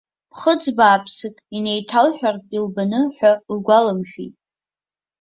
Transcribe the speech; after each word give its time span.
Ԥхыӡ 0.31 0.63
бааԥсык, 0.77 1.35
инеиҭалҳәартә 1.55 2.51
илбаны 2.57 3.01
ҳәа 3.15 3.31
лгәаламшәеит. 3.55 4.35